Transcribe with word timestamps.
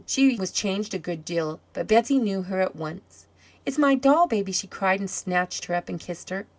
She 0.07 0.35
was 0.35 0.49
changed 0.51 0.95
a 0.95 0.97
good 0.97 1.23
deal, 1.23 1.59
but 1.73 1.85
Betsey 1.87 2.17
knew 2.17 2.41
her 2.41 2.59
at 2.59 2.75
once. 2.75 3.27
"It's 3.67 3.77
my 3.77 3.93
doll 3.93 4.25
baby!" 4.25 4.51
she 4.51 4.65
cried, 4.65 4.99
and 4.99 5.07
snatched 5.07 5.65
her 5.65 5.75
up 5.75 5.89
and 5.89 5.99
kissed 5.99 6.31
her. 6.31 6.47